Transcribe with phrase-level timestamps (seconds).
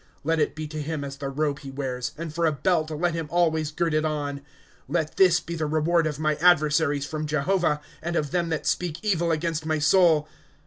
[0.01, 2.89] ^^ Let it be to him as tlie robe he wears, And for a belt
[2.89, 4.41] let him always gird it on,'"
[4.87, 9.03] Let this be the reward of my adversaries from Jehovah, And of them that speak
[9.05, 10.27] evil against ray soul.